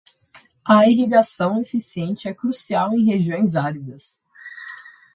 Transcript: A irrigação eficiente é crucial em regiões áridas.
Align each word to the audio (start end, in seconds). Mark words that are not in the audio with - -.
A 0.65 0.89
irrigação 0.89 1.61
eficiente 1.61 2.27
é 2.27 2.33
crucial 2.33 2.91
em 2.97 3.05
regiões 3.05 3.53
áridas. 3.55 4.19